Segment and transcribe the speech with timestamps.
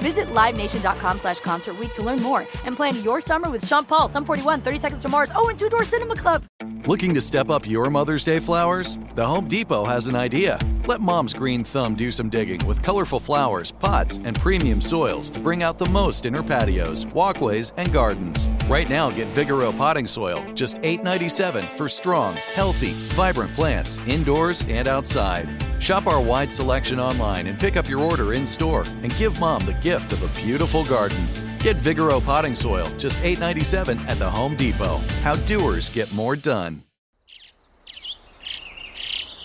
[0.00, 4.24] Visit LiveNation.com slash Concert to learn more and plan your summer with Sean Paul, Sum
[4.24, 6.42] 41, 30 Seconds to Mars, oh, and Two Door Cinema Club.
[6.86, 8.96] Looking to step up your Mother's Day flowers?
[9.14, 10.58] The Home Depot has an idea.
[10.86, 15.38] Let Mom's green thumb do some digging with colorful flowers, pots, and premium soils to
[15.38, 18.48] bring out the most in her patios, walkways, and gardens.
[18.66, 24.88] Right now, get Vigoro potting soil, just $8.97 for strong, healthy, vibrant plants indoors and
[24.88, 25.69] outside.
[25.80, 29.64] Shop our wide selection online and pick up your order in store and give Mom
[29.64, 31.26] the gift of a beautiful garden.
[31.58, 34.98] Get Vigoro potting soil, just $8.97 at the Home Depot.
[35.22, 36.82] How doers get more done.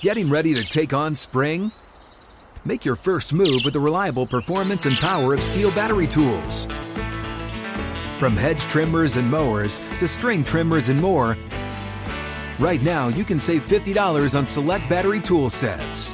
[0.01, 1.71] Getting ready to take on spring?
[2.65, 6.65] Make your first move with the reliable performance and power of STIHL battery tools.
[8.19, 11.37] From hedge trimmers and mowers to string trimmers and more,
[12.59, 16.13] right now you can save $50 on select battery tool sets.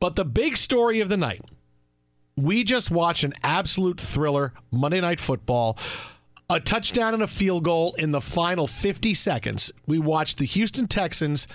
[0.00, 1.42] But the big story of the night,
[2.36, 5.78] we just watched an absolute thriller Monday Night Football.
[6.50, 9.70] A touchdown and a field goal in the final 50 seconds.
[9.86, 11.46] We watched the Houston Texans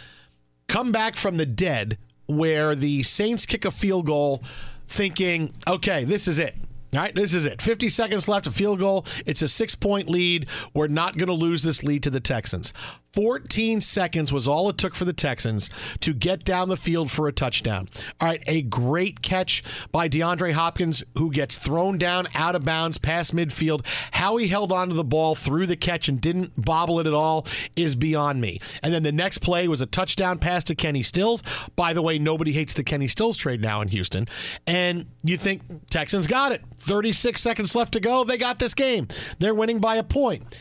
[0.68, 4.44] come back from the dead where the Saints kick a field goal
[4.88, 6.56] thinking, okay, this is it.
[6.94, 7.60] All right, this is it.
[7.60, 9.06] 50 seconds left, a field goal.
[9.26, 10.48] It's a six point lead.
[10.76, 12.72] We're not going to lose this lead to the Texans.
[13.14, 15.70] 14 seconds was all it took for the Texans
[16.00, 17.88] to get down the field for a touchdown.
[18.20, 22.98] All right, a great catch by DeAndre Hopkins, who gets thrown down out of bounds
[22.98, 23.86] past midfield.
[24.12, 27.46] How he held onto the ball through the catch and didn't bobble it at all
[27.76, 28.60] is beyond me.
[28.82, 31.44] And then the next play was a touchdown pass to Kenny Stills.
[31.76, 34.28] By the way, nobody hates the Kenny Stills trade now in Houston.
[34.66, 36.62] And you think Texans got it.
[36.78, 38.24] 36 seconds left to go.
[38.24, 39.08] They got this game.
[39.38, 40.60] They're winning by a point.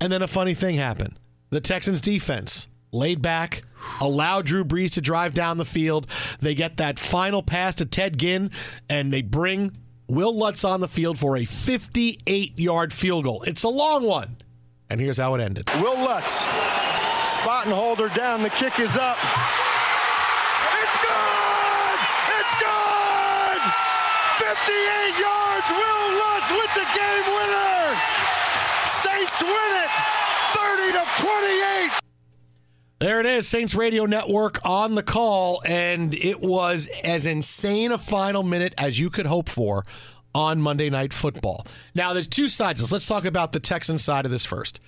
[0.00, 1.19] And then a funny thing happened
[1.50, 3.62] the Texans defense laid back,
[4.00, 6.06] allowed Drew Brees to drive down the field.
[6.40, 8.50] They get that final pass to Ted Ginn,
[8.88, 9.72] and they bring
[10.08, 13.42] Will Lutz on the field for a 58 yard field goal.
[13.46, 14.36] It's a long one.
[14.88, 16.40] And here's how it ended Will Lutz,
[17.22, 18.42] spot and holder down.
[18.42, 19.18] The kick is up.
[20.82, 21.98] It's good!
[22.42, 23.62] It's good!
[24.38, 25.68] 58 yards.
[25.70, 27.94] Will Lutz with the game winner.
[28.86, 30.19] Saints win it.
[30.80, 31.90] 30 to 28.
[33.00, 37.98] There it is, Saints Radio Network on the call, and it was as insane a
[37.98, 39.84] final minute as you could hope for
[40.34, 41.66] on Monday Night Football.
[41.94, 42.80] Now, there's two sides.
[42.80, 42.92] of this.
[42.92, 44.80] Let's talk about the Texan side of this first.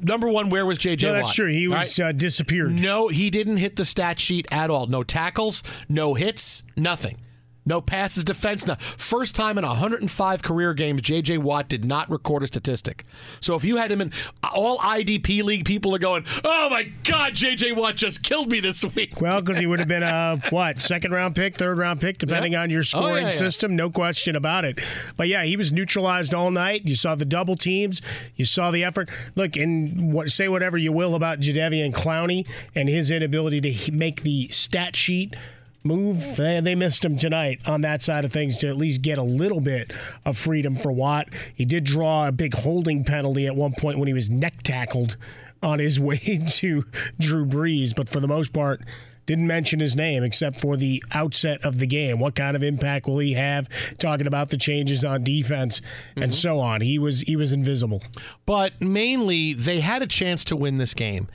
[0.00, 1.02] Number one, where was JJ?
[1.02, 1.34] No, that's Watt?
[1.34, 1.52] true.
[1.52, 2.08] He was Right?
[2.08, 2.72] uh, disappeared.
[2.72, 4.86] No, he didn't hit the stat sheet at all.
[4.86, 7.18] No tackles, no hits, nothing.
[7.64, 8.66] No passes, defense.
[8.66, 8.74] No.
[8.74, 11.38] First time in 105 career games, J.J.
[11.38, 13.04] Watt did not record a statistic.
[13.40, 14.12] So if you had him in
[14.54, 17.72] all IDP league, people are going, "Oh my God, J.J.
[17.72, 21.12] Watt just killed me this week." Well, because he would have been a what second
[21.12, 22.62] round pick, third round pick, depending Yeah.
[22.62, 23.36] on your Oh, scoring yeah, yeah.
[23.36, 23.76] system.
[23.76, 24.80] No question about it.
[25.16, 26.82] But yeah, he was neutralized all night.
[26.84, 28.02] You saw the double teams.
[28.34, 29.08] You saw the effort.
[29.36, 34.22] Look, and what, say whatever you will about Jadeveon Clowney and his inability to make
[34.22, 35.34] the stat sheet
[35.84, 36.36] move.
[36.36, 39.60] They, missed him tonight on that side of things to at least get a little
[39.60, 39.92] bit
[40.24, 41.28] of freedom for Watt.
[41.54, 45.16] He did draw a big holding penalty at one point when he was neck tackled
[45.62, 46.84] on his way to
[47.18, 48.82] Drew Brees, but for the most part,
[49.24, 52.18] didn't mention his name except for the outset of the game.
[52.18, 53.68] What kind of impact will he have?
[53.98, 55.80] Talking about the changes on defense
[56.16, 56.32] and mm-hmm.
[56.32, 56.80] so on.
[56.80, 58.02] He was he was invisible.
[58.46, 61.28] But mainly, they had a chance to win this game.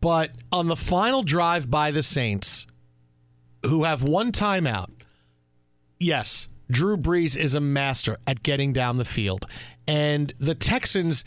[0.00, 2.66] But on the final drive by the Saints,
[3.64, 4.90] who have one timeout,
[5.98, 9.46] yes, Drew Brees is a master at getting down the field.
[9.86, 11.24] And the Texans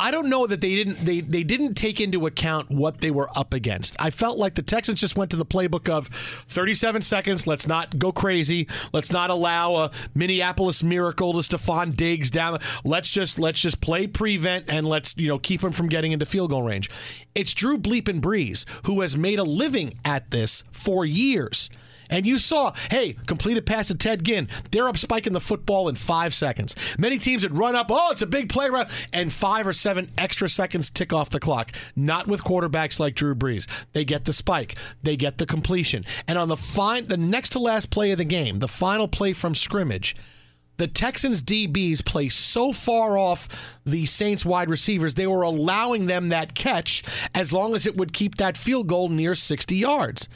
[0.00, 3.28] I don't know that they didn't they they didn't take into account what they were
[3.36, 3.96] up against.
[3.98, 7.46] I felt like the Texans just went to the playbook of 37 seconds.
[7.46, 8.68] Let's not go crazy.
[8.92, 12.58] Let's not allow a Minneapolis miracle to Stefon Diggs down.
[12.84, 16.26] Let's just let's just play prevent and let's you know keep him from getting into
[16.26, 16.88] field goal range.
[17.34, 21.68] It's Drew Bleep and Brees who has made a living at this for years.
[22.10, 24.48] And you saw, hey, completed pass to Ted Ginn.
[24.70, 26.74] They're up spiking the football in five seconds.
[26.98, 30.10] Many teams would run up, oh, it's a big play, run, and five or seven
[30.16, 31.72] extra seconds tick off the clock.
[31.94, 33.66] Not with quarterbacks like Drew Brees.
[33.92, 36.04] They get the spike, they get the completion.
[36.26, 39.32] And on the fine, the next to last play of the game, the final play
[39.32, 40.14] from scrimmage,
[40.78, 46.30] the Texans DBs play so far off the Saints wide receivers, they were allowing them
[46.30, 47.02] that catch
[47.34, 50.28] as long as it would keep that field goal near 60 yards.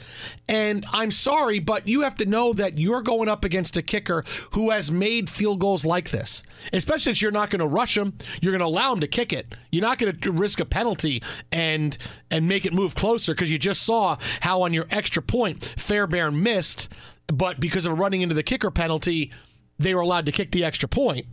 [0.47, 4.23] And I'm sorry, but you have to know that you're going up against a kicker
[4.51, 8.13] who has made field goals like this, especially since you're not going to rush him.
[8.41, 9.55] You're going to allow him to kick it.
[9.71, 11.97] You're not going to risk a penalty and
[12.29, 16.41] and make it move closer because you just saw how on your extra point Fairbairn
[16.41, 16.91] missed,
[17.27, 19.31] but because of running into the kicker penalty
[19.83, 21.27] they were allowed to kick the extra point.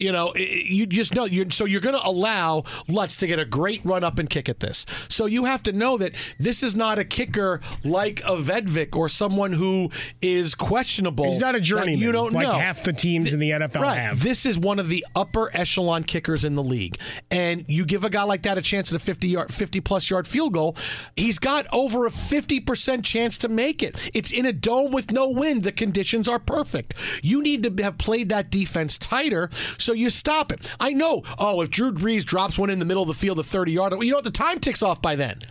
[0.00, 3.44] You know, you just know you're so you're going to allow Lutz to get a
[3.44, 4.84] great run up and kick at this.
[5.08, 9.08] So you have to know that this is not a kicker like a Vedvik or
[9.08, 11.26] someone who is questionable.
[11.26, 11.98] He's not a journeyman.
[11.98, 12.54] You don't like know.
[12.54, 13.94] half the teams in the NFL right.
[13.94, 14.20] have.
[14.20, 16.98] This is one of the upper echelon kickers in the league,
[17.30, 20.10] and you give a guy like that a chance at a 50 yard, 50 plus
[20.10, 20.76] yard field goal.
[21.14, 24.10] He's got over a 50 percent chance to make it.
[24.12, 25.62] It's in a dome with no wind.
[25.62, 27.20] The conditions are perfect.
[27.22, 29.50] You need to have played that defense tighter
[29.83, 30.74] so you stop it.
[30.80, 33.44] I know, oh, if Drew Brees drops one in the middle of the field, the
[33.44, 34.24] 30 yard, you know what?
[34.24, 35.42] The time ticks off by then.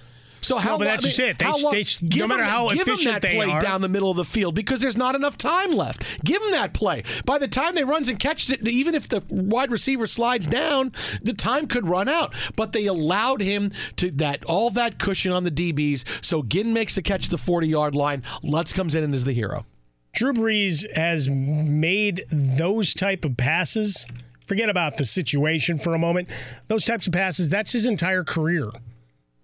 [0.44, 0.72] So how?
[0.72, 1.40] No, but that's I mean, just it.
[1.40, 3.62] They, long, they, no matter how give efficient them that play are.
[3.62, 6.24] down the middle of the field because there's not enough time left.
[6.24, 7.04] Give them that play.
[7.26, 10.92] By the time they runs and catches it, even if the wide receiver slides down,
[11.22, 12.34] the time could run out.
[12.56, 16.24] But they allowed him to that all that cushion on the DBs.
[16.24, 18.24] So Ginn makes the catch at the 40 yard line.
[18.44, 19.66] Lutz comes in and is the hero.
[20.14, 24.06] Drew Brees has made those type of passes
[24.46, 26.30] Forget about the situation for a moment.
[26.68, 28.70] Those types of passes, that's his entire career.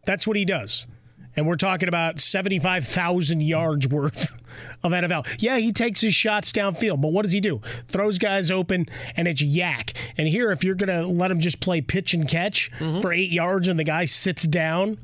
[0.06, 0.88] That's what he does.
[1.36, 4.30] And we're talking about 75,000 yards worth
[4.84, 5.28] of NFL.
[5.42, 7.62] Yeah, he takes his shots downfield, but what does he do?
[7.88, 9.96] Throws guys open and it's YAC.
[10.18, 13.02] And here, if you're going to let him just play pitch and catch mm-hmm.
[13.02, 14.98] for eight yards and the guy sits down,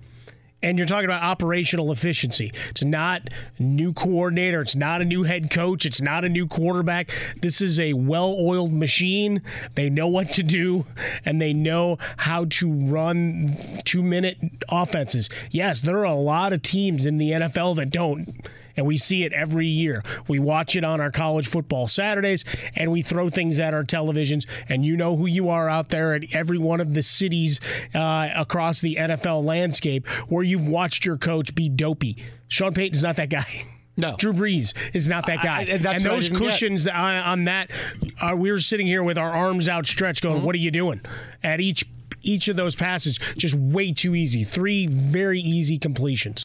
[0.61, 2.51] and you're talking about operational efficiency.
[2.69, 6.47] It's not a new coordinator, it's not a new head coach, it's not a new
[6.47, 7.11] quarterback.
[7.41, 9.41] This is a well oiled machine.
[9.75, 10.85] They know what to do,
[11.23, 14.37] and they know how to run two minute
[14.69, 15.29] offenses.
[15.51, 19.23] Yes, there are a lot of teams in the NFL that don't and we see
[19.23, 20.03] it every year.
[20.27, 24.45] We watch it on our college football Saturdays, and we throw things at our televisions.
[24.69, 27.59] And you know who you are out there at every one of the cities
[27.93, 32.17] uh, across the NFL landscape where you've watched your coach be dopey.
[32.47, 33.45] Sean Payton's not that guy.
[33.97, 35.59] No, Drew Brees is not that guy.
[35.59, 37.71] I, and, and those cushions on, on, that,
[38.19, 40.45] uh, we were sitting here with our arms outstretched, going, mm-hmm.
[40.45, 40.99] "What are you doing?"
[41.41, 41.85] At each
[42.21, 44.43] each of those passes, just way too easy.
[44.43, 46.44] Three very easy completions.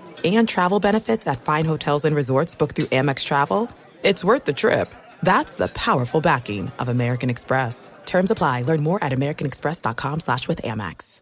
[0.23, 3.69] and travel benefits at fine hotels and resorts booked through Amex Travel,
[4.03, 4.93] it's worth the trip.
[5.23, 7.91] That's the powerful backing of American Express.
[8.05, 8.63] Terms apply.
[8.63, 11.21] Learn more at americanexpress.com slash with Amex.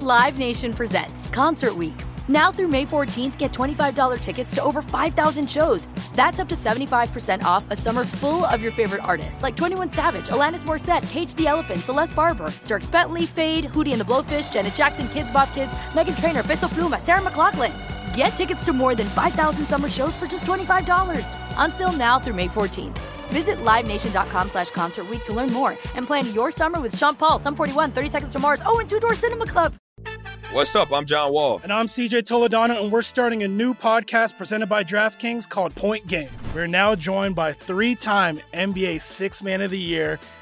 [0.00, 1.94] Live Nation presents Concert Week.
[2.28, 5.88] Now through May 14th, get $25 tickets to over 5,000 shows.
[6.14, 10.28] That's up to 75% off a summer full of your favorite artists like 21 Savage,
[10.28, 14.74] Alanis Morissette, Cage the Elephant, Celeste Barber, Dierks Bentley, Fade, Hootie and the Blowfish, Janet
[14.74, 18.01] Jackson, Kidz Bop Kids, Meghan Trainor, Peso Pluma, Sarah McLachlan.
[18.14, 21.26] Get tickets to more than 5,000 summer shows for just $25.
[21.58, 22.98] Until now through May 14th.
[23.32, 27.54] Visit LiveNation.com slash Concert to learn more and plan your summer with Sean Paul, Sum
[27.54, 29.74] 41, 30 Seconds to Mars, oh, and Two Door Cinema Club.
[30.52, 30.92] What's up?
[30.92, 31.60] I'm John Wall.
[31.62, 36.06] And I'm CJ Toledano, and we're starting a new podcast presented by DraftKings called Point
[36.06, 36.28] Game.
[36.54, 40.20] We're now joined by three-time NBA Six Man of the Year,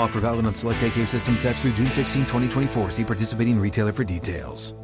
[0.00, 2.90] Offer valid on select AK system sets through June 16, 2024.
[2.90, 4.74] See participating retailer for details.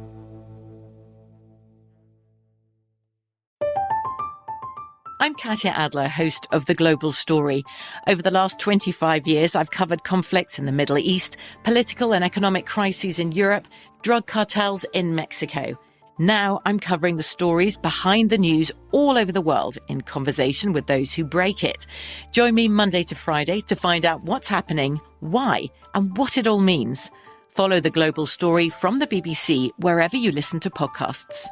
[5.19, 7.63] I'm Katya Adler, host of The Global Story.
[8.05, 12.67] Over the last 25 years, I've covered conflicts in the Middle East, political and economic
[12.67, 13.67] crises in Europe,
[14.03, 15.77] drug cartels in Mexico.
[16.19, 20.87] Now I'm covering the stories behind the news all over the world in conversation with
[20.87, 21.85] those who break it.
[22.31, 26.59] Join me Monday to Friday to find out what's happening, why, and what it all
[26.59, 27.11] means.
[27.49, 31.47] Follow The Global Story from the BBC wherever you listen to podcasts.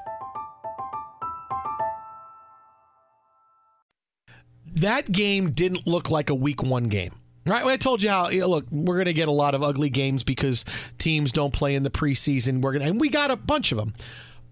[4.76, 7.12] that game didn't look like a week one game.
[7.48, 8.30] Right, I told you how.
[8.30, 10.66] look, we're going to get a lot of ugly games because
[10.98, 12.62] teams don't play in the preseason.
[12.62, 13.94] We're going, and we got a bunch of them.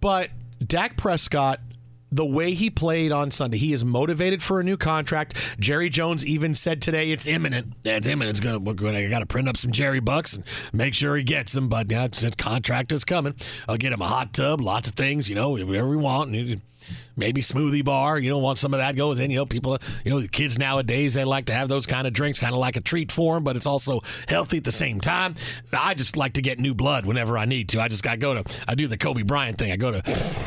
[0.03, 0.31] But
[0.61, 1.61] Dak Prescott,
[2.11, 5.57] the way he played on Sunday, he is motivated for a new contract.
[5.61, 7.71] Jerry Jones even said today it's imminent.
[7.85, 8.31] It's imminent.
[8.31, 10.43] It's gonna we're going to got to print up some Jerry bucks and
[10.73, 11.69] make sure he gets them.
[11.69, 13.33] But yeah, said contract is coming.
[13.69, 16.59] I'll get him a hot tub, lots of things, you know, whatever we want.
[17.15, 18.17] Maybe smoothie bar.
[18.19, 19.29] You don't want some of that goes in.
[19.31, 22.13] You know, people, you know, the kids nowadays they like to have those kind of
[22.13, 24.99] drinks, kind of like a treat for them, but it's also healthy at the same
[24.99, 25.35] time.
[25.77, 27.81] I just like to get new blood whenever I need to.
[27.81, 28.63] I just got to go to.
[28.67, 29.71] I do the Kobe Bryant thing.
[29.71, 30.01] I go to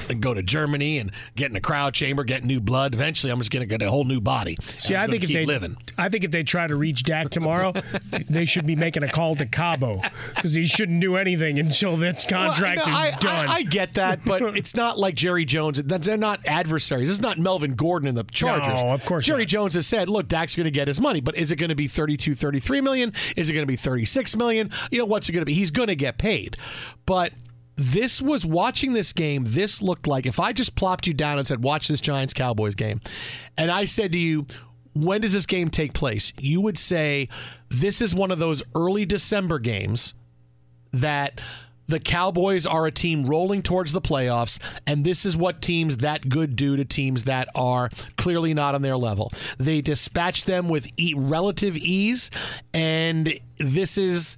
[0.08, 2.94] I go to Germany and get in the crowd chamber, get new blood.
[2.94, 4.56] Eventually, I'm just going to get a whole new body.
[4.62, 5.76] See, I think if they, living.
[5.98, 7.72] I think if they try to reach Dak tomorrow,
[8.28, 10.00] they should be making a call to Cabo
[10.34, 13.48] because he shouldn't do anything until this contract Well, no, is I, done.
[13.48, 15.82] I, I get that, but it's not like Jerry Jones.
[15.82, 17.08] They're not adversaries.
[17.08, 18.82] This is not Melvin Gordon and the Chargers.
[18.82, 21.36] No, of course Jerry Jones has said, look, Dak's going to get his money, but
[21.36, 23.12] is it going to be 32, 33 million?
[23.36, 24.70] Is it going to be 36 million?
[24.90, 25.54] You know, what's it going to be?
[25.54, 26.56] He's going to get paid.
[27.04, 27.32] But
[27.76, 31.46] this was watching this game, this looked like if I just plopped you down and
[31.46, 33.00] said, watch this Giants Cowboys game,
[33.58, 34.46] and I said to you,
[34.94, 36.32] when does this game take place?
[36.38, 37.28] You would say,
[37.68, 40.14] this is one of those early December games
[40.92, 41.42] that
[41.88, 46.28] the Cowboys are a team rolling towards the playoffs, and this is what teams that
[46.28, 49.32] good do to teams that are clearly not on their level.
[49.58, 52.30] They dispatch them with e- relative ease,
[52.74, 54.36] and this is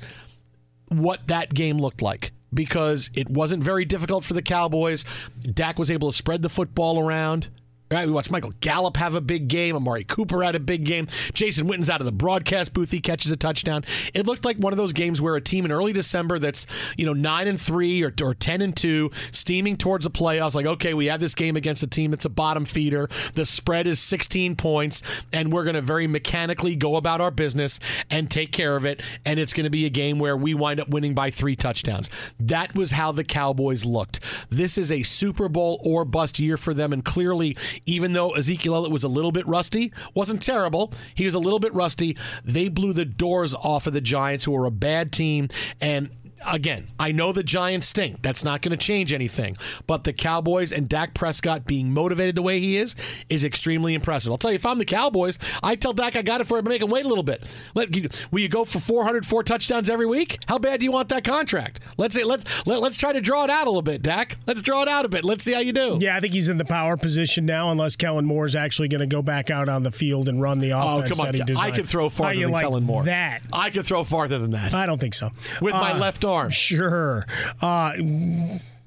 [0.88, 5.04] what that game looked like because it wasn't very difficult for the Cowboys.
[5.40, 7.48] Dak was able to spread the football around.
[7.90, 9.74] Right, we watched Michael Gallup have a big game.
[9.74, 11.06] Amari Cooper had a big game.
[11.32, 12.90] Jason Witten's out of the broadcast booth.
[12.90, 13.82] He catches a touchdown.
[14.12, 16.66] It looked like one of those games where a team in early December that's
[16.98, 20.54] you know nine and three or, or ten and two, steaming towards the playoffs.
[20.54, 23.08] Like, okay, we have this game against a team that's a bottom feeder.
[23.32, 27.80] The spread is 16 points, and we're going to very mechanically go about our business
[28.10, 29.02] and take care of it.
[29.24, 32.10] And it's going to be a game where we wind up winning by three touchdowns.
[32.38, 34.20] That was how the Cowboys looked.
[34.50, 38.74] This is a Super Bowl or bust year for them, and clearly even though Ezekiel
[38.74, 40.92] Elliott was a little bit rusty, wasn't terrible.
[41.14, 42.16] He was a little bit rusty.
[42.44, 45.48] They blew the doors off of the Giants, who were a bad team,
[45.80, 46.10] and
[46.46, 48.22] again, I know the Giants stink.
[48.22, 49.56] That's not going to change anything.
[49.86, 52.94] But the Cowboys and Dak Prescott being motivated the way he is
[53.28, 54.32] is extremely impressive.
[54.32, 56.64] I'll tell you, if I'm the Cowboys, I tell Dak I got it for him,
[56.64, 57.44] make him wait a little bit.
[57.74, 57.90] Let,
[58.30, 60.38] will you go for 404 touchdowns every week?
[60.48, 61.80] How bad do you want that contract?
[61.96, 64.36] Let's say let's let, let's try to draw it out a little bit, Dak.
[64.46, 65.24] Let's draw it out a bit.
[65.24, 65.98] Let's see how you do.
[66.00, 69.00] Yeah, I think he's in the power position now, unless Kellen Moore is actually going
[69.00, 71.12] to go back out on the field and run the offense.
[71.12, 71.58] Oh, come on.
[71.58, 73.04] I could throw farther than like Kellen Moore.
[73.04, 74.74] That I could throw farther than that.
[74.74, 75.30] I don't think so.
[75.60, 76.50] With my Uh, left arm.
[76.50, 77.26] Sure.
[77.60, 77.92] Uh,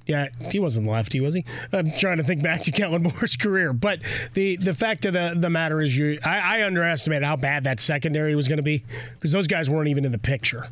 [0.07, 1.45] yeah, he wasn't lefty, was he?
[1.71, 3.99] I'm trying to think back to Kellen Moore's career, but
[4.33, 7.79] the the fact of the, the matter is, you I, I underestimated how bad that
[7.79, 8.83] secondary was going to be
[9.13, 10.67] because those guys weren't even in the picture.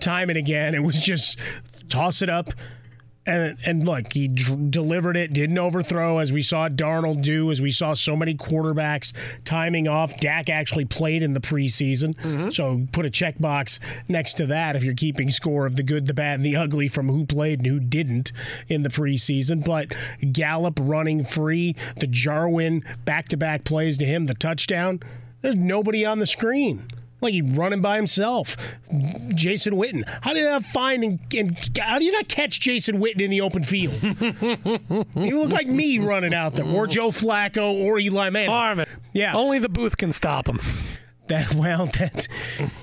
[0.00, 1.38] Time and again, it was just
[1.88, 2.52] toss it up.
[3.28, 7.60] And, and look, he d- delivered it, didn't overthrow, as we saw Darnold do, as
[7.60, 9.12] we saw so many quarterbacks
[9.44, 10.18] timing off.
[10.18, 12.14] Dak actually played in the preseason.
[12.16, 12.50] Mm-hmm.
[12.50, 16.14] So put a checkbox next to that if you're keeping score of the good, the
[16.14, 18.32] bad, and the ugly from who played and who didn't
[18.66, 19.62] in the preseason.
[19.62, 19.94] But
[20.32, 25.00] Gallup running free, the Jarwin back to back plays to him, the touchdown.
[25.42, 26.90] There's nobody on the screen.
[27.20, 28.56] Like he's running by himself.
[29.34, 30.08] Jason Witten.
[30.22, 33.30] How do you not find and, and how do you not catch Jason Witten in
[33.30, 33.92] the open field?
[35.14, 38.50] he looked like me running out there, or Joe Flacco, or Eli Manning.
[38.50, 38.88] Harmon.
[39.12, 39.34] Yeah.
[39.34, 40.60] Only the booth can stop him.
[41.28, 42.26] That well, that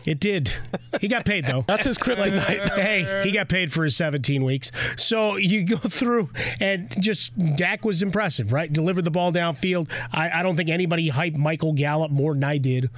[0.06, 0.54] it did.
[1.02, 1.66] He got paid though.
[1.68, 2.70] That's his kryptonite.
[2.76, 4.72] hey, he got paid for his 17 weeks.
[4.98, 8.72] So you go through and just Dak was impressive, right?
[8.72, 9.90] Delivered the ball downfield.
[10.12, 12.92] I, I don't think anybody hyped Michael Gallup more than I did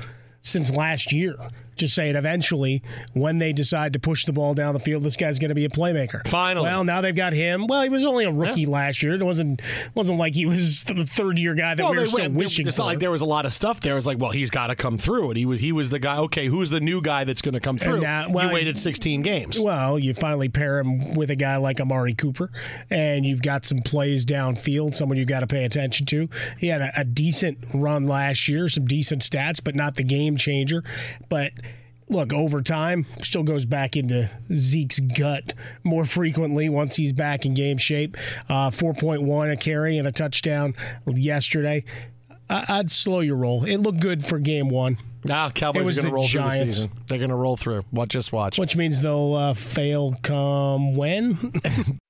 [0.47, 1.35] since last year.
[1.77, 2.81] Just saying, eventually,
[3.13, 5.65] when they decide to push the ball down the field, this guy's going to be
[5.65, 6.27] a playmaker.
[6.27, 6.65] Finally.
[6.67, 7.67] Well, now they've got him.
[7.67, 9.13] Well, he was only a rookie last year.
[9.13, 9.61] It wasn't
[9.95, 12.67] wasn't like he was the third year guy that Well, we were still went, wishing
[12.67, 12.81] it's for.
[12.83, 13.95] not like there was a lot of stuff there.
[13.97, 16.17] It's like, well, he's got to come through, and he was he was the guy.
[16.19, 18.01] Okay, who's the new guy that's going to come through?
[18.01, 19.59] now- well, you waited 16 games.
[19.59, 22.51] Well, you finally pair him with a guy like Amari Cooper,
[22.89, 26.29] and you've got some plays downfield, someone you've got to pay attention to.
[26.57, 30.37] He had a, a decent run last year, some decent stats, but not the game
[30.37, 30.83] changer.
[31.29, 31.53] But
[32.09, 37.53] look, over time, still goes back into Zeke's gut more frequently once he's back in
[37.53, 38.17] game shape.
[38.49, 41.83] Uh, 4.1 a carry and a touchdown yesterday.
[42.49, 43.65] I- I'd slow your roll.
[43.65, 44.97] It looked good for game one.
[45.25, 46.91] Now Cowboys are going to roll through the season.
[47.07, 47.83] They're going to roll through.
[47.91, 48.07] What?
[48.07, 48.57] Just watch.
[48.57, 51.53] Which means they'll uh, fail come when?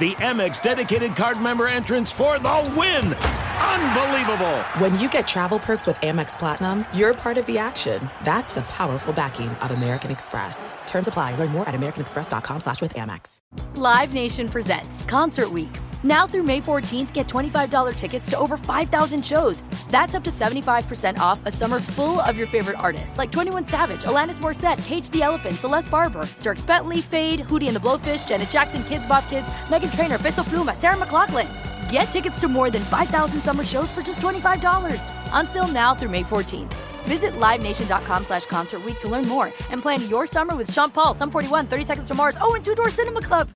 [0.00, 3.14] The Amex dedicated card member entrance for the win!
[3.14, 4.56] Unbelievable!
[4.78, 8.10] When you get travel perks with Amex Platinum, you're part of the action.
[8.24, 10.72] That's the powerful backing of American Express.
[10.86, 11.36] Terms apply.
[11.36, 13.38] Learn more at americanexpress.com slash with Amex.
[13.76, 15.70] Live Nation presents Concert Week.
[16.04, 19.64] Now through May 14th, get $25 tickets to over 5,000 shows.
[19.88, 24.02] That's up to 75% off a summer full of your favorite artists like 21 Savage,
[24.02, 28.50] Alanis Morissette, Cage the Elephant, Celeste Barber, Dierks Bentley, Fade, Hootie and the Blowfish, Janet
[28.50, 31.48] Jackson, Kidz Bop Kids, Meghan Trainor, Peso Pluma, Sarah McLachlan.
[31.90, 35.00] Get tickets to more than 5,000 summer shows for just $25.
[35.32, 36.72] On sale now through May 14th.
[37.04, 41.14] Visit LiveNation.com slash Concert Week to learn more and plan your summer with Sean Paul,
[41.14, 43.50] Sum 41, 30 Seconds to Mars, oh, and Two Door Cinema Club.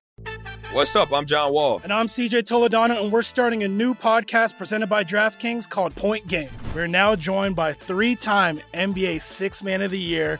[0.71, 1.11] What's up?
[1.11, 1.81] I'm John Wall.
[1.83, 6.27] And I'm CJ Toledano, and we're starting a new podcast presented by DraftKings called Point
[6.27, 6.51] Game.
[6.75, 10.39] We're now joined by three time NBA Six Man of the Year,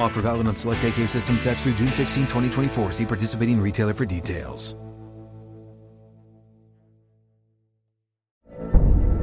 [0.00, 2.92] Offer valid on select AK system sets through June 16, 2024.
[2.92, 4.74] See participating retailer for details.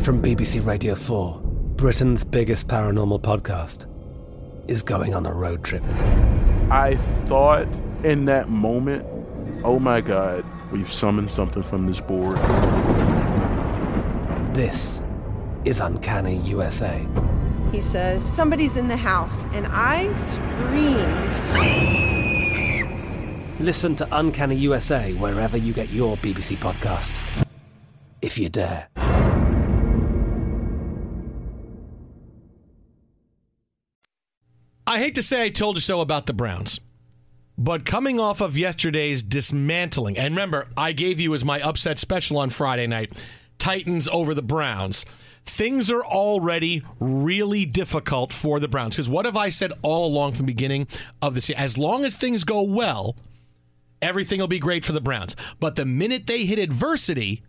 [0.05, 1.41] From BBC Radio 4,
[1.77, 3.87] Britain's biggest paranormal podcast
[4.69, 5.83] is going on a road trip.
[6.69, 7.67] I thought
[8.03, 9.03] in that moment,
[9.63, 12.37] oh my God, we've summoned something from this board.
[14.53, 15.03] This
[15.65, 17.03] is Uncanny USA.
[17.71, 21.35] He says, Somebody's in the house, and I screamed.
[23.59, 27.45] Listen to Uncanny USA wherever you get your BBC podcasts,
[28.21, 28.89] if you dare.
[34.87, 36.79] I hate to say I told you so about the Browns,
[37.57, 42.37] but coming off of yesterday's dismantling, and remember, I gave you as my upset special
[42.37, 43.25] on Friday night
[43.57, 45.05] Titans over the Browns.
[45.45, 50.31] Things are already really difficult for the Browns because what have I said all along
[50.31, 50.87] from the beginning
[51.21, 51.57] of this year?
[51.57, 53.15] As long as things go well,
[54.01, 55.35] everything will be great for the Browns.
[55.59, 57.43] But the minute they hit adversity,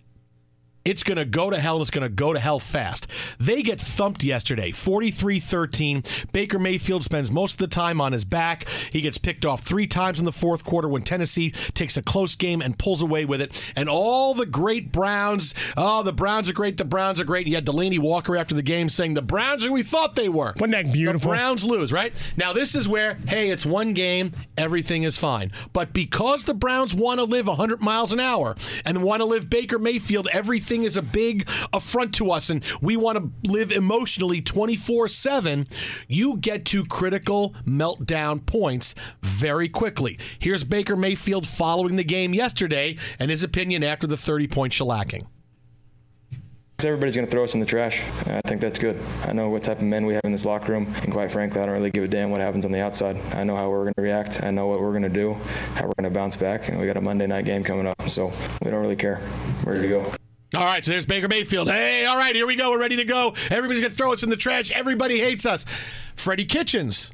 [0.87, 3.09] it's going to go to hell and it's going to go to hell fast.
[3.39, 6.03] They get thumped yesterday, 43 13.
[6.33, 8.69] Baker Mayfield spends most of the time on his back.
[8.69, 12.37] He gets picked off three times in the fourth quarter when Tennessee takes a close
[12.37, 13.73] game and pulls away with it.
[13.75, 17.47] And all the great Browns, oh, the Browns are great, the Browns are great.
[17.47, 20.29] And you had Delanie Walker after the game saying, the Browns are we thought they
[20.29, 20.55] were.
[20.57, 21.19] Wasn't that beautiful?
[21.19, 22.15] The Browns lose, right?
[22.37, 25.51] Now, this is where, hey, it's one game, everything is fine.
[25.73, 29.51] But because the Browns want to live 100 miles an hour and want to live
[29.51, 34.41] Baker Mayfield, everything is a big affront to us and we want to live emotionally
[34.41, 35.67] 24 7,
[36.09, 40.19] you get to critical meltdown points very quickly.
[40.39, 45.27] Here's Baker Mayfield following the game yesterday and his opinion after the 30 point shellacking.
[46.85, 48.03] Everybody's going to throw us in the trash.
[48.27, 49.01] I think that's good.
[49.25, 51.61] I know what type of men we have in this locker room, and quite frankly,
[51.61, 53.17] I don't really give a damn what happens on the outside.
[53.33, 54.43] I know how we're going to react.
[54.43, 55.33] I know what we're going to do,
[55.75, 58.11] how we're going to bounce back, and we got a Monday night game coming up,
[58.11, 58.31] so
[58.63, 59.23] we don't really care.
[59.65, 60.26] Ready to go.
[60.55, 61.69] All right, so there's Baker Mayfield.
[61.69, 62.71] Hey, all right, here we go.
[62.71, 63.35] We're ready to go.
[63.51, 64.71] Everybody's going to throw us in the trash.
[64.71, 65.65] Everybody hates us.
[66.15, 67.11] Freddie Kitchens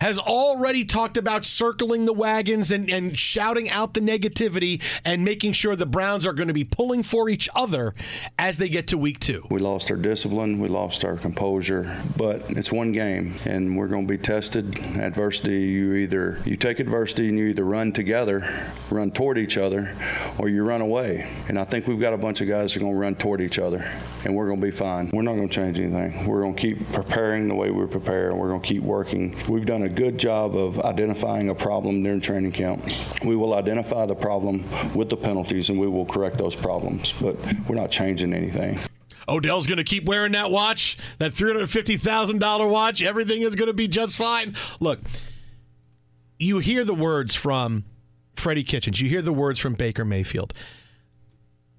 [0.00, 5.52] has already talked about circling the wagons and, and shouting out the negativity and making
[5.52, 7.94] sure the Browns are going to be pulling for each other
[8.38, 9.44] as they get to week two.
[9.50, 14.06] We lost our discipline, we lost our composure, but it's one game and we're going
[14.06, 14.78] to be tested.
[14.96, 19.94] Adversity, you either you take adversity and you either run together, run toward each other,
[20.38, 21.28] or you run away.
[21.48, 23.40] And I think we've got a bunch of guys that are going to run toward
[23.40, 23.90] each other
[24.24, 25.10] and we're going to be fine.
[25.12, 26.26] We're not going to change anything.
[26.26, 29.36] We're going to keep preparing the way we prepare and we're going to keep working.
[29.48, 32.84] We've done a good job of identifying a problem during training camp.
[33.24, 37.36] We will identify the problem with the penalties and we will correct those problems, but
[37.68, 38.78] we're not changing anything.
[39.28, 43.02] Odell's going to keep wearing that watch, that $350,000 watch.
[43.02, 44.54] Everything is going to be just fine.
[44.80, 45.00] Look,
[46.38, 47.84] you hear the words from
[48.34, 50.52] Freddie Kitchens, you hear the words from Baker Mayfield.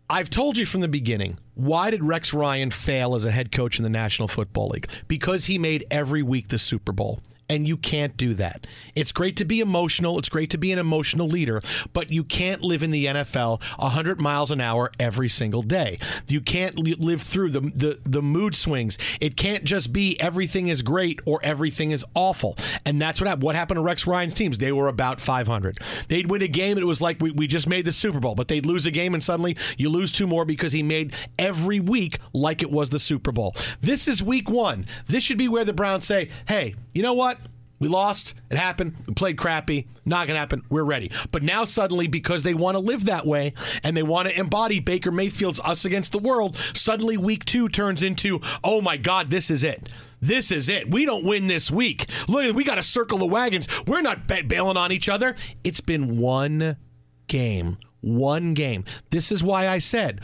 [0.09, 3.79] I've told you from the beginning, why did Rex Ryan fail as a head coach
[3.79, 4.89] in the National Football League?
[5.07, 8.65] Because he made every week the Super Bowl and you can't do that.
[8.95, 11.61] It's great to be emotional, it's great to be an emotional leader,
[11.91, 15.99] but you can't live in the NFL 100 miles an hour every single day.
[16.29, 18.97] You can't li- live through the, the the mood swings.
[19.19, 22.55] It can't just be everything is great or everything is awful.
[22.85, 23.43] And that's what happened.
[23.43, 24.57] What happened to Rex Ryan's teams?
[24.57, 25.77] They were about 500.
[26.07, 28.47] They'd win a game it was like we, we just made the Super Bowl, but
[28.47, 32.19] they'd lose a game and suddenly you lose two more because he made every week
[32.31, 33.53] like it was the Super Bowl.
[33.81, 34.85] This is week 1.
[35.07, 37.40] This should be where the Browns say, "Hey, you know what?
[37.81, 38.35] We lost.
[38.51, 38.95] It happened.
[39.07, 39.87] We played crappy.
[40.05, 40.61] Not going to happen.
[40.69, 41.11] We're ready.
[41.31, 44.79] But now, suddenly, because they want to live that way and they want to embody
[44.79, 49.49] Baker Mayfield's us against the world, suddenly week two turns into, oh my God, this
[49.49, 49.89] is it.
[50.21, 50.91] This is it.
[50.91, 52.05] We don't win this week.
[52.29, 53.67] Look, we got to circle the wagons.
[53.87, 55.35] We're not ba- bailing on each other.
[55.63, 56.77] It's been one
[57.25, 57.79] game.
[58.01, 58.85] One game.
[59.09, 60.21] This is why I said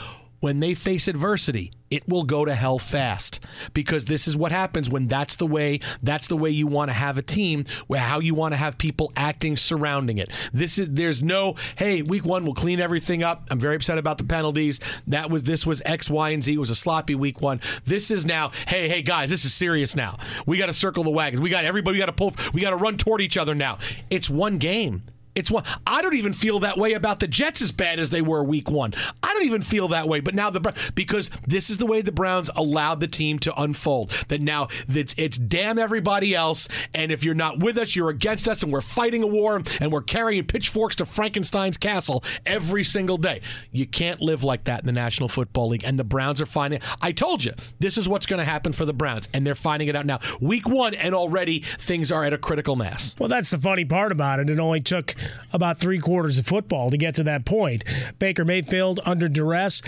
[0.48, 3.44] when they face adversity, it will go to hell fast.
[3.74, 6.94] Because this is what happens when that's the way that's the way you want to
[6.94, 10.50] have a team where how you want to have people acting surrounding it.
[10.54, 13.44] This is there's no hey week one we'll clean everything up.
[13.52, 14.80] I'm very upset about the penalties.
[15.08, 16.54] That was this was x y and z.
[16.54, 17.60] It was a sloppy week one.
[17.84, 20.18] This is now hey hey guys this is serious now.
[20.46, 21.42] We got to circle the wagons.
[21.42, 23.80] We got everybody we got to pull we got to run toward each other now.
[24.10, 25.04] It's one game.
[25.38, 25.66] It's one.
[25.86, 28.72] I don't even feel that way about the Jets as bad as they were week
[28.72, 28.94] one.
[29.38, 30.20] Don't even feel that way.
[30.20, 34.10] But now the because this is the way the Browns allowed the team to unfold.
[34.30, 38.48] That now it's, it's damn everybody else, and if you're not with us, you're against
[38.48, 43.18] us, and we're fighting a war, and we're carrying pitchforks to Frankenstein's castle every single
[43.18, 43.42] day.
[43.72, 46.82] You can't live like that in the National Football League, and the Browns are finding.
[47.00, 49.88] I told you this is what's going to happen for the Browns, and they're finding
[49.88, 50.18] it out now.
[50.42, 53.16] Week one, and already things are at a critical mass.
[53.20, 54.50] Well, that's the funny part about it.
[54.50, 55.14] It only took
[55.54, 57.84] about three quarters of football to get to that point.
[58.18, 59.82] Baker Mayfield under duress.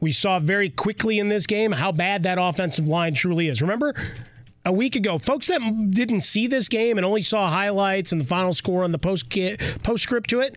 [0.00, 3.62] We saw very quickly in this game how bad that offensive line truly is.
[3.62, 3.94] Remember?
[4.66, 8.26] A week ago, folks that didn't see this game and only saw highlights and the
[8.26, 9.28] final score on the post
[9.82, 10.56] postscript to it,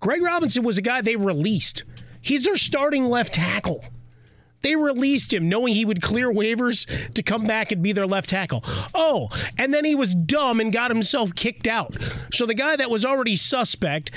[0.00, 1.84] Greg Robinson was a guy they released.
[2.20, 3.84] He's their starting left tackle.
[4.62, 8.30] They released him knowing he would clear waivers to come back and be their left
[8.30, 8.64] tackle.
[8.94, 11.96] Oh, and then he was dumb and got himself kicked out.
[12.32, 14.10] So the guy that was already suspect,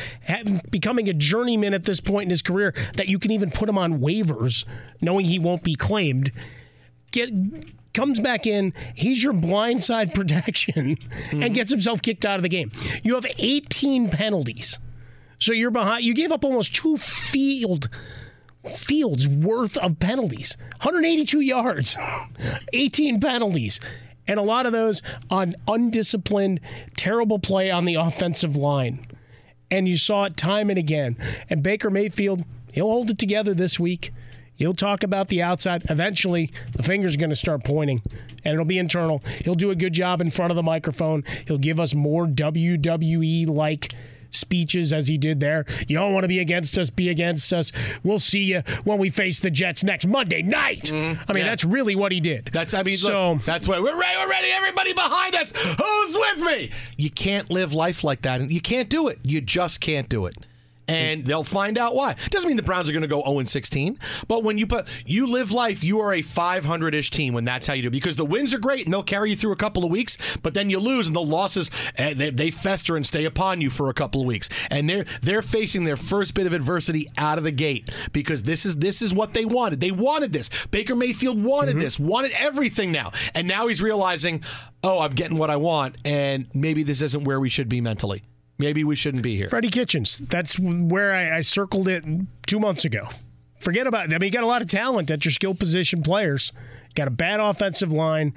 [0.70, 3.78] becoming a journeyman at this point in his career, that you can even put him
[3.78, 4.66] on waivers
[5.02, 6.32] knowing he won't be claimed,
[7.12, 7.32] get
[7.94, 11.42] comes back in, he's your blindside protection mm-hmm.
[11.42, 12.70] and gets himself kicked out of the game.
[13.04, 14.78] You have 18 penalties.
[15.40, 17.90] So you're behind you gave up almost two field
[18.74, 21.96] fields worth of penalties 182 yards,
[22.74, 23.80] 18 penalties.
[24.28, 26.60] And a lot of those on undisciplined,
[26.98, 29.06] terrible play on the offensive line.
[29.70, 31.18] And you saw it time and again.
[31.50, 34.12] And Baker Mayfield, he'll hold it together this week.
[34.56, 35.84] He'll talk about the outside.
[35.90, 38.02] Eventually, the finger's going to start pointing,
[38.44, 39.22] and it'll be internal.
[39.44, 41.24] He'll do a good job in front of the microphone.
[41.46, 43.94] He'll give us more WWE like
[44.36, 45.66] speeches as he did there.
[45.88, 47.72] You don't want to be against us, be against us.
[48.04, 50.84] We'll see you when we face the Jets next Monday night.
[50.84, 51.50] Mm, I mean, yeah.
[51.50, 52.50] that's really what he did.
[52.52, 54.18] That's I mean, so look, that's why we're ready.
[54.18, 54.50] We're ready.
[54.52, 55.52] Everybody behind us.
[55.52, 56.72] Who's with me?
[56.98, 59.20] You can't live life like that, and you can't do it.
[59.24, 60.38] You just can't do it
[60.88, 62.16] and they'll find out why.
[62.30, 65.28] Doesn't mean the Browns are going to go 0 16, but when you put you
[65.28, 67.88] live life, you are a 500 ish team when that's how you do.
[67.88, 67.92] It.
[67.92, 70.54] Because the wins are great and they'll carry you through a couple of weeks, but
[70.54, 73.90] then you lose and the losses eh, they, they fester and stay upon you for
[73.90, 77.44] a couple of weeks, and they're they're facing their first bit of adversity out of
[77.44, 79.80] the gate because this is this is what they wanted.
[79.80, 80.66] They wanted this.
[80.68, 81.80] Baker Mayfield wanted mm-hmm.
[81.80, 84.44] this, wanted everything now, and now he's realizing,
[84.84, 88.24] oh, I'm getting what I want, and maybe this isn't where we should be mentally.
[88.58, 89.50] Maybe we shouldn't be here.
[89.50, 90.18] Freddie Kitchens.
[90.18, 92.06] That's where I, I circled it
[92.48, 93.10] two months ago.
[93.60, 94.14] Forget about it.
[94.14, 96.52] I mean, you got a lot of talent at your skill position players.
[96.94, 98.34] Got a bad offensive line,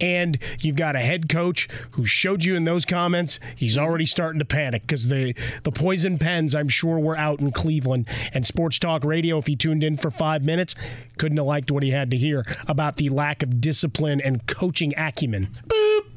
[0.00, 4.40] and you've got a head coach who showed you in those comments he's already starting
[4.40, 8.78] to panic because the the poison pens I'm sure were out in Cleveland and Sports
[8.78, 9.38] Talk Radio.
[9.38, 10.74] If he tuned in for five minutes,
[11.16, 14.92] couldn't have liked what he had to hear about the lack of discipline and coaching
[14.96, 15.48] acumen.
[15.66, 16.11] Boop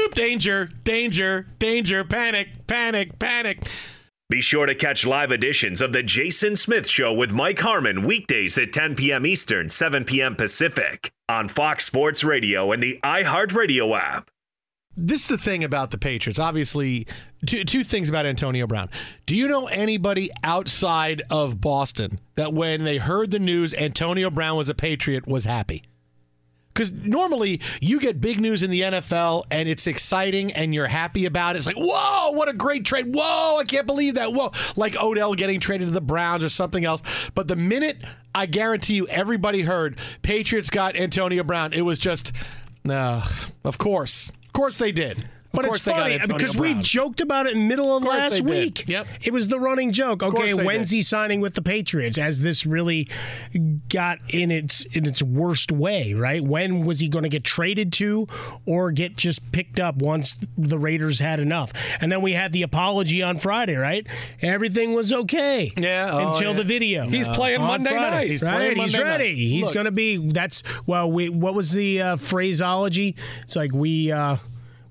[0.00, 0.14] boop boop.
[0.14, 3.68] Danger, danger, danger, panic, panic, panic.
[4.28, 8.56] Be sure to catch live editions of The Jason Smith Show with Mike Harmon weekdays
[8.58, 9.26] at 10 p.m.
[9.26, 10.36] Eastern, 7 p.m.
[10.36, 14.30] Pacific on Fox Sports Radio and the iHeartRadio app.
[14.96, 16.38] This is the thing about the Patriots.
[16.38, 17.06] Obviously,
[17.44, 18.88] two, two things about Antonio Brown.
[19.26, 24.56] Do you know anybody outside of Boston that when they heard the news Antonio Brown
[24.56, 25.84] was a Patriot was happy?
[26.72, 31.26] Because normally you get big news in the NFL and it's exciting and you're happy
[31.26, 31.58] about it.
[31.58, 33.12] It's like, whoa, what a great trade.
[33.14, 34.32] Whoa, I can't believe that.
[34.32, 37.02] Whoa, like Odell getting traded to the Browns or something else.
[37.34, 38.02] But the minute
[38.34, 42.32] I guarantee you everybody heard Patriots got Antonio Brown, it was just,
[42.88, 43.26] uh,
[43.64, 44.30] of course.
[44.46, 45.28] Of course they did.
[45.52, 46.76] But it's funny because Brown.
[46.76, 48.88] we joked about it in the middle of, of last week.
[48.88, 49.06] Yep.
[49.22, 50.22] It was the running joke.
[50.22, 50.96] Okay, when's did.
[50.96, 52.18] he signing with the Patriots?
[52.18, 53.08] As this really
[53.88, 56.42] got in its in its worst way, right?
[56.42, 58.28] When was he going to get traded to
[58.64, 61.72] or get just picked up once the Raiders had enough?
[62.00, 64.06] And then we had the apology on Friday, right?
[64.42, 65.72] Everything was okay.
[65.76, 66.10] Yeah.
[66.12, 66.58] Oh, until yeah.
[66.58, 67.06] the video.
[67.06, 68.30] He's playing Monday Friday, night.
[68.30, 68.76] He's right?
[68.76, 69.28] He's Monday ready.
[69.30, 69.36] Night.
[69.36, 73.16] He's going to be that's well, we what was the uh, phraseology?
[73.42, 74.36] It's like we uh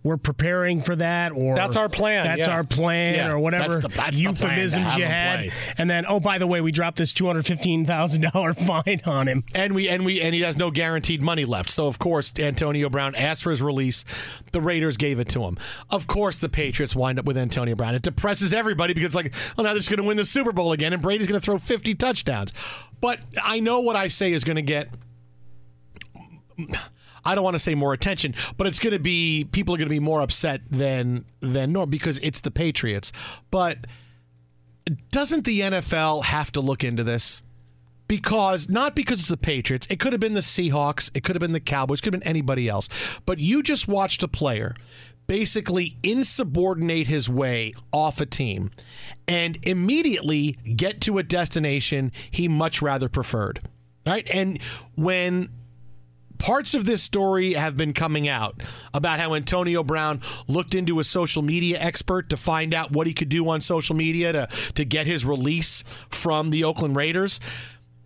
[0.02, 2.24] we're preparing for that, or that's our plan.
[2.24, 2.54] That's yeah.
[2.54, 5.52] our plan, yeah, or whatever that's the, that's euphemisms you had.
[5.78, 8.54] And then, oh, by the way, we dropped this two hundred fifteen thousand dollar
[8.86, 11.70] fine on him, and we and we and he has no guaranteed money left.
[11.70, 14.06] So of course, Antonio Brown asked for his release.
[14.54, 15.58] The Raiders gave it to him.
[15.90, 17.94] Of course, the Patriots wind up with Antonio Brown.
[17.94, 20.72] It depresses everybody because like, well, now they're just going to win the Super Bowl
[20.72, 22.54] again, and Brady's going to throw fifty touchdowns.
[23.02, 24.90] But I know what I say is going to get
[27.26, 29.88] I don't want to say more attention, but it's going to be people are going
[29.88, 33.12] to be more upset than than normal because it's the Patriots.
[33.52, 33.88] But
[35.12, 37.44] doesn't the NFL have to look into this?
[38.08, 41.42] Because not because it's the Patriots, it could have been the Seahawks, it could have
[41.42, 43.20] been the Cowboys, it could have been anybody else.
[43.26, 44.76] But you just watched a player
[45.28, 48.72] basically insubordinate his way off a team
[49.28, 53.60] and immediately get to a destination he much rather preferred.
[54.08, 54.28] Right?
[54.34, 54.60] And
[54.96, 55.50] when
[56.40, 61.04] parts of this story have been coming out about how Antonio Brown looked into a
[61.04, 64.86] social media expert to find out what he could do on social media to, to
[64.86, 67.40] get his release from the Oakland Raiders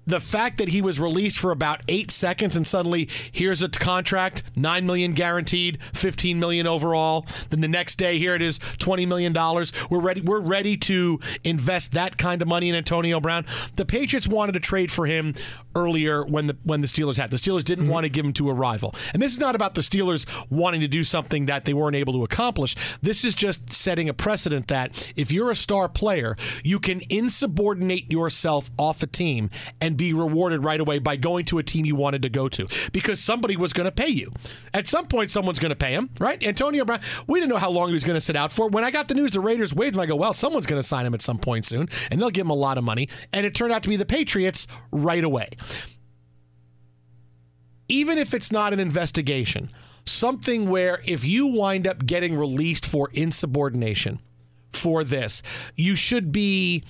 [0.05, 4.43] the fact that he was released for about eight seconds and suddenly here's a contract,
[4.55, 7.25] nine million guaranteed, fifteen million overall.
[7.49, 9.71] Then the next day, here it is, twenty million dollars.
[9.89, 10.21] We're ready.
[10.21, 13.45] We're ready to invest that kind of money in Antonio Brown.
[13.75, 15.35] The Patriots wanted to trade for him
[15.75, 17.31] earlier when the when the Steelers had.
[17.31, 17.93] The Steelers didn't mm-hmm.
[17.93, 18.93] want to give him to a rival.
[19.13, 22.13] And this is not about the Steelers wanting to do something that they weren't able
[22.13, 22.75] to accomplish.
[23.01, 28.11] This is just setting a precedent that if you're a star player, you can insubordinate
[28.11, 29.49] yourself off a team
[29.81, 32.67] and be rewarded right away by going to a team you wanted to go to
[32.91, 34.31] because somebody was going to pay you.
[34.73, 36.43] At some point, someone's going to pay him, right?
[36.43, 38.67] Antonio Brown, we didn't know how long he was going to sit out for.
[38.67, 40.87] When I got the news the Raiders waived him, I go, well, someone's going to
[40.87, 43.09] sign him at some point soon, and they'll give him a lot of money.
[43.31, 45.49] And it turned out to be the Patriots right away.
[47.87, 49.69] Even if it's not an investigation,
[50.05, 54.19] something where if you wind up getting released for insubordination
[54.71, 55.41] for this,
[55.75, 56.83] you should be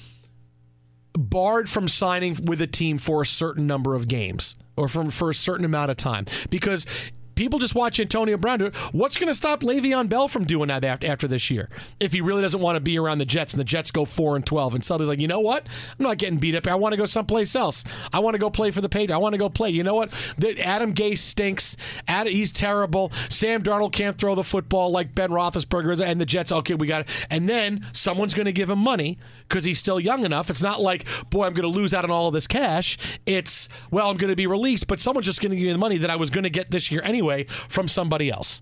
[1.13, 5.29] barred from signing with a team for a certain number of games or from for
[5.29, 6.25] a certain amount of time.
[6.49, 6.85] Because
[7.35, 8.75] people just watch Antonio Brown do it.
[8.93, 11.69] What's going to stop Le'Veon Bell from doing that after, this year?
[11.99, 14.35] If he really doesn't want to be around the Jets and the Jets go 4
[14.35, 15.67] and 12 and suddenly like, you know what?
[15.99, 16.67] I'm not getting beat up.
[16.67, 17.83] I want to go someplace else.
[18.11, 19.13] I want to go play for the Patriots.
[19.13, 19.69] I want to go play.
[19.69, 20.11] You know what?
[20.37, 21.77] The, Adam Gase stinks.
[22.07, 23.11] Adam, he's terrible.
[23.29, 26.51] Sam Darnold can't throw the football like Ben Roethlisberger and the Jets.
[26.51, 27.27] Okay, we got it.
[27.29, 29.17] And then someone's going to give him money
[29.47, 30.49] because he's still young enough.
[30.49, 32.97] It's not like, boy, I'm going to lose out on all of this cash.
[33.25, 35.77] It's, well, I'm going to be released, but someone's just going to give me the
[35.77, 38.61] money that I was going to get this year anyway anyway from somebody else.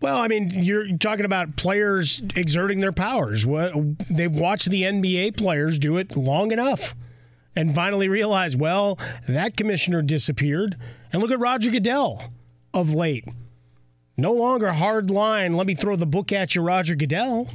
[0.00, 3.44] Well, I mean, you're talking about players exerting their powers.
[3.44, 3.72] What
[4.08, 6.94] they've watched the NBA players do it long enough,
[7.56, 10.76] and finally realized, well, that commissioner disappeared,
[11.12, 12.32] and look at Roger Goodell
[12.72, 13.26] of late.
[14.16, 15.56] No longer hard line.
[15.56, 17.48] Let me throw the book at you, Roger Goodell.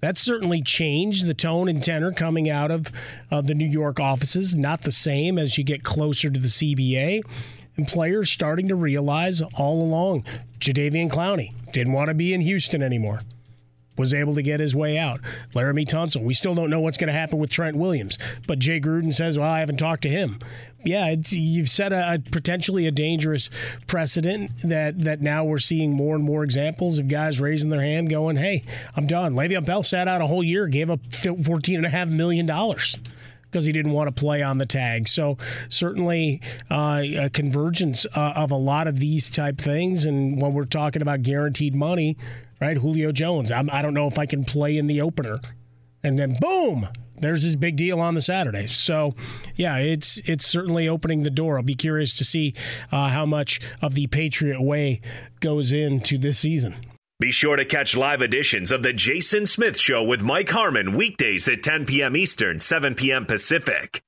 [0.00, 2.92] That's certainly changed the tone and tenor coming out of
[3.30, 4.54] uh, the New York offices.
[4.54, 7.22] Not the same as you get closer to the CBA
[7.76, 10.24] and players starting to realize all along
[10.60, 13.22] Jadeveon Clowney didn't want to be in Houston anymore.
[13.98, 15.20] Was able to get his way out.
[15.54, 16.22] Laremy Tunsil.
[16.22, 19.38] We still don't know what's going to happen with Trent Williams, but Jay Gruden says,
[19.38, 20.38] "Well, I haven't talked to him."
[20.84, 23.48] Yeah, you've set a, a, potentially a dangerous
[23.86, 28.10] precedent that that now we're seeing more and more examples of guys raising their hand,
[28.10, 28.64] going, "Hey,
[28.96, 31.00] I'm done." Le'Veon Bell sat out a whole year, gave up
[31.42, 32.98] fourteen and a half million dollars
[33.56, 35.08] because he didn't want to play on the tag.
[35.08, 35.38] So
[35.70, 40.04] certainly uh, a convergence uh, of a lot of these type things.
[40.04, 42.18] And when we're talking about guaranteed money,
[42.60, 42.76] right?
[42.76, 45.38] Julio Jones, I'm, I do not know if I can play in the opener,
[46.02, 46.86] and then boom.
[47.18, 48.66] There's this big deal on the Saturday.
[48.66, 49.14] So,
[49.54, 51.56] yeah, it's it's certainly opening the door.
[51.56, 52.52] I'll be curious to see
[52.92, 55.00] uh, how much of the Patriot way
[55.40, 56.76] goes into this season.
[57.18, 61.48] Be sure to catch live editions of The Jason Smith Show with Mike Harmon weekdays
[61.48, 62.14] at 10 p.m.
[62.14, 63.24] Eastern, 7 p.m.
[63.24, 64.02] Pacific.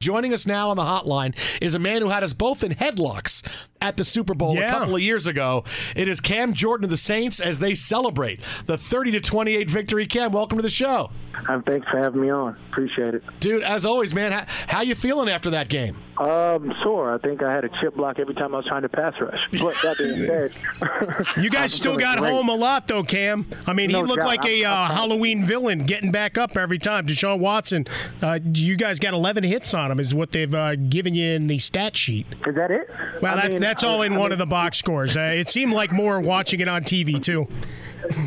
[0.00, 3.44] Joining us now on the hotline is a man who had us both in headlocks
[3.80, 4.66] at the Super Bowl yeah.
[4.66, 5.64] a couple of years ago.
[5.96, 10.06] It is Cam Jordan of the Saints as they celebrate the 30 to 28 victory.
[10.06, 11.10] Cam, welcome to the show.
[11.48, 12.56] Um, thanks for having me on.
[12.70, 13.64] Appreciate it, dude.
[13.64, 14.30] As always, man.
[14.30, 15.96] How, how you feeling after that game?
[16.18, 17.12] Um, sore.
[17.14, 19.38] I think I had a chip block every time I was trying to pass rush.
[19.66, 22.30] But that being said, you guys still got great.
[22.30, 23.46] home a lot though, Cam.
[23.66, 24.26] I mean, no he looked doubt.
[24.26, 27.06] like a uh, Halloween villain getting back up every time.
[27.06, 27.86] Deshaun Watson,
[28.22, 31.46] uh, you guys got 11 hits on him, is what they've uh, given you in
[31.48, 32.26] the stat sheet.
[32.46, 32.88] Is that it?
[33.20, 35.16] Well, that, mean, that's all in I one mean, of the box scores.
[35.16, 37.48] Uh, it seemed like more watching it on TV too.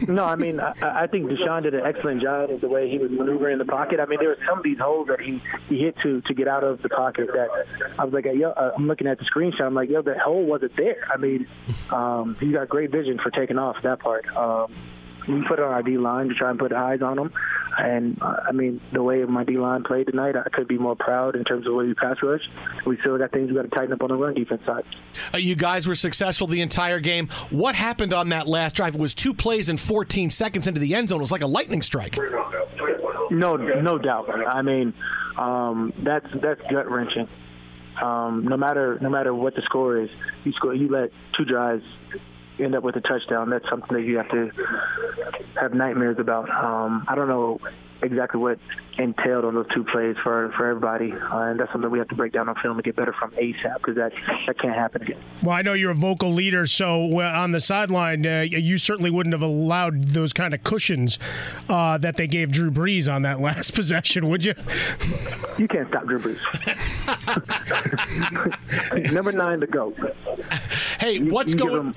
[0.08, 2.98] No, I mean, I, I think Deshaun did an excellent job of the way he
[2.98, 4.00] was maneuvering in the pocket.
[4.00, 6.48] I mean, there were some of these holes that he, he hit to to get
[6.48, 7.50] out of the pocket that
[7.98, 9.62] I was like, yo, uh, I'm looking at the screenshot.
[9.62, 11.08] I'm like, yo, that hole wasn't there.
[11.14, 11.48] I mean,
[11.90, 14.26] um, he got great vision for taking off that part.
[14.36, 14.74] Um,
[15.30, 17.32] we put on our D line to try and put eyes on them.
[17.78, 20.96] And uh, I mean, the way my D line played tonight, I could be more
[20.96, 22.42] proud in terms of where we pass rush.
[22.86, 24.84] We still got things we got to tighten up on the run defense side.
[25.34, 27.28] Uh, you guys were successful the entire game.
[27.52, 28.96] What happened on that last drive?
[28.96, 31.20] It was two plays and 14 seconds into the end zone.
[31.20, 32.18] It was like a lightning strike.
[33.32, 34.30] No, no doubt.
[34.48, 34.94] I mean,
[35.38, 37.28] um, that's that's gut wrenching.
[38.02, 40.10] Um, no matter no matter what the score is,
[40.44, 41.84] you score you let two drives
[42.60, 44.52] end up with a touchdown, that's something that you have to
[45.60, 46.50] have nightmares about.
[46.50, 47.60] Um, I don't know
[48.02, 48.60] exactly what
[48.98, 52.16] entailed on those two plays for for everybody, uh, and that's something we have to
[52.16, 54.12] break down on film and get better from ASAP because that
[54.48, 55.18] that can't happen again.
[55.44, 59.34] Well, I know you're a vocal leader, so on the sideline, uh, you certainly wouldn't
[59.34, 61.20] have allowed those kind of cushions
[61.70, 64.54] uh, that they gave Drew Brees on that last possession, would you?
[65.58, 66.40] You can't stop Drew Brees.
[69.14, 69.94] Number nine to go.
[71.00, 71.96] Hey, what's going?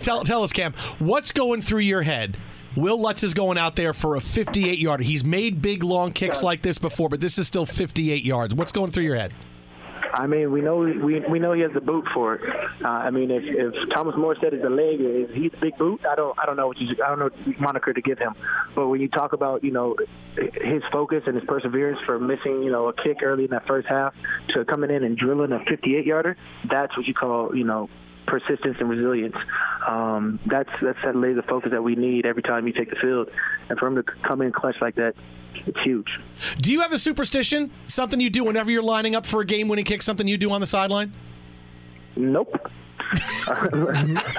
[0.00, 0.72] Tell tell us, Cam.
[0.98, 2.36] What's going through your head?
[2.76, 5.02] Will Lutz is going out there for a 58 yarder.
[5.02, 8.54] He's made big long kicks like this before, but this is still 58 yards.
[8.54, 9.34] What's going through your head?
[10.12, 12.42] I mean, we know we we know he has the boot for it.
[12.84, 16.00] Uh, I mean, if, if Thomas Morstead it's a leg, is he big boot?
[16.08, 18.34] I don't I don't know what you I don't know what moniker to give him.
[18.74, 19.96] But when you talk about you know
[20.36, 23.88] his focus and his perseverance for missing you know a kick early in that first
[23.88, 24.14] half
[24.54, 26.36] to coming in and drilling a 58 yarder,
[26.68, 27.88] that's what you call you know
[28.26, 29.36] persistence and resilience.
[29.86, 33.30] Um, that's that's that laser focus that we need every time you take the field,
[33.68, 35.14] and for him to come in clutch like that,
[35.66, 36.08] it's huge.
[36.58, 37.70] Do you have a superstition?
[37.86, 40.02] Something you do whenever you're lining up for a game-winning kick?
[40.02, 41.12] Something you do on the sideline?
[42.16, 42.54] Nope.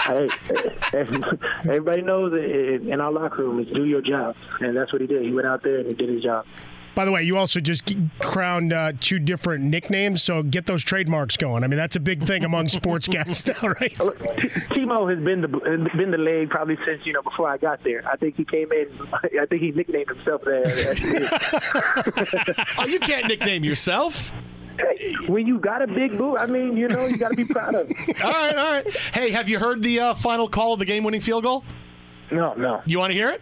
[0.06, 0.30] hey,
[1.64, 5.08] everybody knows it in our locker room is do your job, and that's what he
[5.08, 5.24] did.
[5.24, 6.46] He went out there and he did his job.
[6.94, 11.38] By the way, you also just crowned uh, two different nicknames, so get those trademarks
[11.38, 11.64] going.
[11.64, 13.94] I mean, that's a big thing among sports sportscasts now, right?
[14.72, 18.04] Timo has been the been the leg probably since you know before I got there.
[18.08, 18.88] I think he came in.
[19.14, 21.06] I think he nicknamed himself that.
[22.78, 24.32] oh, you can't nickname yourself.
[25.28, 27.76] When you got a big boot, I mean, you know, you got to be proud
[27.76, 27.90] of.
[27.90, 27.98] it.
[28.24, 28.96] all right, all right.
[29.14, 31.64] Hey, have you heard the uh, final call of the game-winning field goal?
[32.32, 32.82] No, no.
[32.86, 33.42] You want to hear it?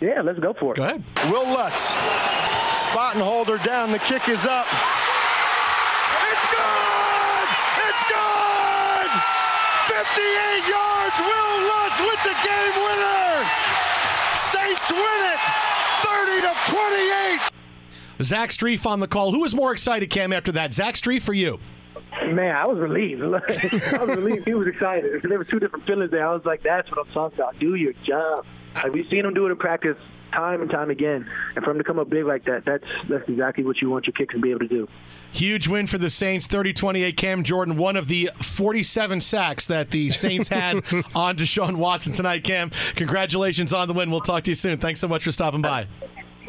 [0.00, 0.76] Yeah, let's go for it.
[0.76, 1.02] Go ahead.
[1.30, 1.96] Will Lutz,
[2.76, 3.92] spot and holder down.
[3.92, 4.66] The kick is up.
[6.28, 7.48] It's good!
[7.88, 9.10] It's good!
[9.88, 11.16] 58 yards.
[11.20, 13.44] Will Lutz with the game winner.
[14.36, 15.40] Saints win it,
[16.04, 17.40] 30 to 28.
[18.22, 19.32] Zach Strief on the call.
[19.32, 20.74] Who was more excited, Cam, after that?
[20.74, 21.58] Zach Strief for you?
[22.26, 23.22] Man, I was relieved.
[23.22, 24.46] I was relieved.
[24.46, 25.22] He was excited.
[25.22, 26.26] There were two different feelings there.
[26.26, 27.58] I was like, "That's what I'm talking about.
[27.58, 28.44] Do your job."
[28.82, 29.96] Like we've seen him do it in practice
[30.32, 33.28] time and time again, and for him to come up big like that, that's that's
[33.28, 34.88] exactly what you want your kicks to be able to do.
[35.32, 37.16] Huge win for the Saints, 30-28.
[37.16, 40.76] Cam Jordan, one of the 47 sacks that the Saints had
[41.14, 42.44] on Deshaun Watson tonight.
[42.44, 44.10] Cam, congratulations on the win.
[44.10, 44.78] We'll talk to you soon.
[44.78, 45.86] Thanks so much for stopping by.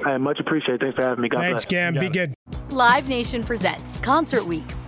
[0.06, 0.80] I much appreciate.
[0.80, 1.30] Thanks for having me.
[1.30, 1.94] God Thanks, bless.
[1.94, 1.94] Cam.
[1.96, 2.34] Be good.
[2.70, 4.66] Live Nation presents Concert Week.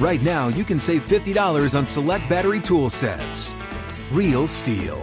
[0.00, 3.54] right now you can save $50 on select battery tool sets.
[4.10, 5.00] Real STIHL.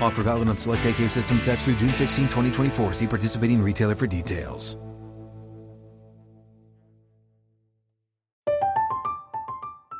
[0.00, 2.92] Offer valid on select AK system sets through June 16, 2024.
[2.92, 4.76] See participating retailer for details.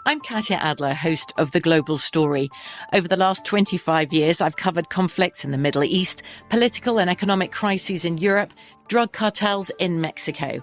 [0.07, 2.51] I'm Katya Adler, host of The Global Story.
[2.93, 7.53] Over the last 25 years, I've covered conflicts in the Middle East, political and economic
[7.53, 8.53] crises in Europe,
[8.89, 10.63] drug cartels in Mexico.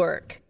[0.01, 0.40] work.